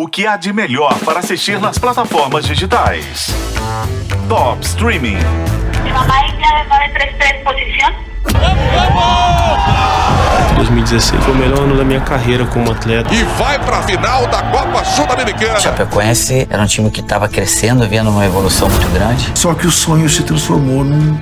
[0.00, 3.26] O que há de melhor para assistir nas plataformas digitais?
[4.26, 5.18] Top Streaming.
[5.84, 7.92] Mi mamá es de 933 posición.
[10.56, 13.12] 2016 foi o melhor ano da minha carreira como atleta.
[13.12, 15.60] e vai para a final da Copa Sul-Americana.
[15.60, 19.30] Chapecoense era um time que estava crescendo, vendo uma evolução muito grande.
[19.34, 21.12] Só que o sonho se transformou num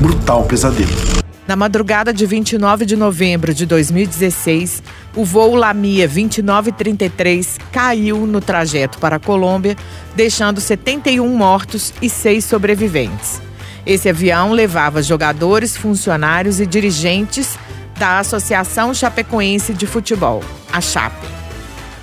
[0.00, 1.19] brutal pesadelo.
[1.50, 4.84] Na madrugada de 29 de novembro de 2016,
[5.16, 9.76] o voo Lamia 2933 caiu no trajeto para a Colômbia,
[10.14, 13.42] deixando 71 mortos e 6 sobreviventes.
[13.84, 17.58] Esse avião levava jogadores, funcionários e dirigentes
[17.98, 21.26] da Associação Chapecoense de Futebol, a Chape.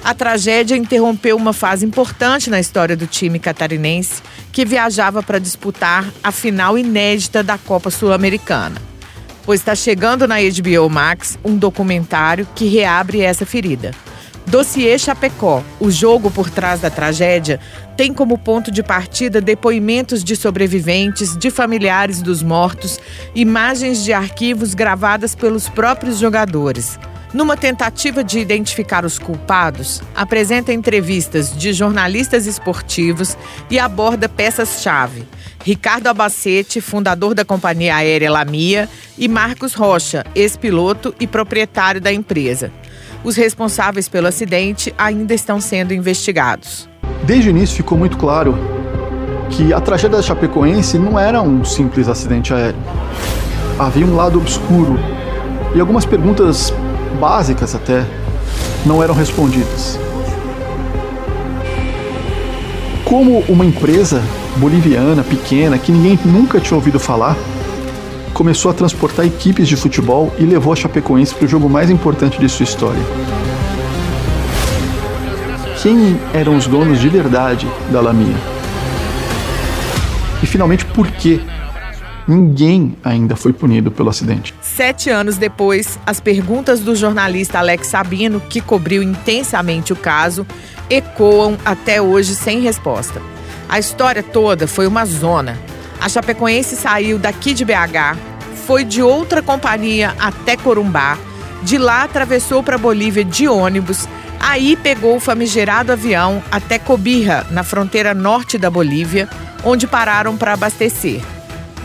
[0.03, 4.21] A tragédia interrompeu uma fase importante na história do time catarinense,
[4.51, 8.96] que viajava para disputar a final inédita da Copa Sul-Americana.
[9.47, 13.91] Pois está chegando na HBO Max um documentário que reabre essa ferida.
[14.45, 17.57] Dossiê Chapecó, o jogo por trás da tragédia,
[17.95, 22.99] tem como ponto de partida depoimentos de sobreviventes, de familiares dos mortos,
[23.33, 26.99] imagens de arquivos gravadas pelos próprios jogadores.
[27.33, 33.37] Numa tentativa de identificar os culpados, apresenta entrevistas de jornalistas esportivos
[33.69, 35.25] e aborda peças-chave.
[35.63, 42.71] Ricardo Abacete, fundador da companhia aérea Lamia, e Marcos Rocha, ex-piloto e proprietário da empresa.
[43.25, 46.87] Os responsáveis pelo acidente ainda estão sendo investigados.
[47.23, 48.57] Desde o início ficou muito claro
[49.49, 52.79] que a tragédia da Chapecoense não era um simples acidente aéreo.
[53.77, 54.97] Havia um lado obscuro
[55.75, 56.73] e algumas perguntas
[57.17, 58.05] básicas até
[58.85, 59.99] não eram respondidas.
[63.03, 64.21] Como uma empresa
[64.57, 67.35] boliviana pequena que ninguém nunca tinha ouvido falar
[68.33, 72.39] começou a transportar equipes de futebol e levou a Chapecoense para o jogo mais importante
[72.39, 73.01] de sua história?
[75.81, 78.35] Quem eram os donos de verdade da Lamia?
[80.43, 81.41] E finalmente, por que
[82.27, 84.53] ninguém ainda foi punido pelo acidente?
[84.61, 90.45] Sete anos depois, as perguntas do jornalista Alex Sabino, que cobriu intensamente o caso,
[90.89, 93.21] ecoam até hoje sem resposta.
[93.69, 95.57] A história toda foi uma zona.
[95.99, 98.17] A Chapecoense saiu daqui de BH,
[98.65, 101.17] foi de outra companhia até Corumbá,
[101.63, 104.07] de lá atravessou para Bolívia de ônibus,
[104.39, 109.27] aí pegou o famigerado avião até Cobija, na fronteira norte da Bolívia,
[109.63, 111.21] onde pararam para abastecer.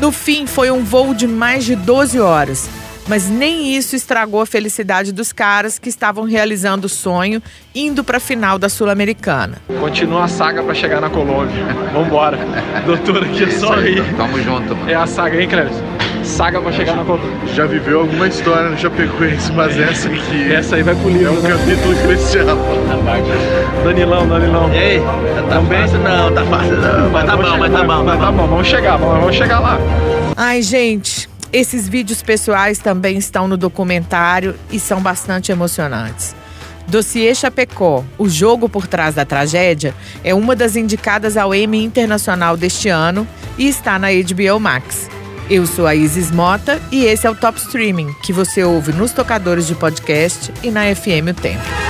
[0.03, 2.69] No fim, foi um voo de mais de 12 horas,
[3.09, 7.43] mas nem isso estragou a felicidade dos caras que estavam realizando o sonho
[7.75, 9.59] indo para a final da Sul-Americana.
[9.81, 11.65] Continua a saga pra chegar na Colômbia.
[11.93, 12.39] Vambora.
[12.87, 14.03] Doutor aqui é só rir.
[14.17, 14.91] Tamo junto, mano.
[14.91, 15.77] É a saga, hein, Cleves?
[16.23, 17.31] Saga pra chegar na Colômbia.
[17.55, 21.33] Já viveu alguma história no Chapecoense, mas essa aqui Essa aí vai pro é livro,
[21.33, 21.51] um né?
[21.51, 22.57] capítulo especial.
[23.85, 24.73] Danilão, Danilão.
[24.73, 25.01] E aí?
[25.49, 27.11] Tá fácil não, tá fácil não.
[27.11, 28.47] Mas tá bom, mas tá bom, Mas tá tá bom.
[28.47, 29.79] vamos chegar, vamos chegar lá.
[30.37, 36.35] Ai, gente, esses vídeos pessoais também estão no documentário e são bastante emocionantes.
[36.89, 42.57] Dossiê Chapecó, o jogo por trás da tragédia, é uma das indicadas ao Emmy Internacional
[42.57, 43.27] deste ano
[43.57, 45.09] e está na HBO Max.
[45.51, 49.13] Eu sou a Isis Mota e esse é o Top Streaming, que você ouve nos
[49.13, 51.82] tocadores de podcast e na FM O Tempo.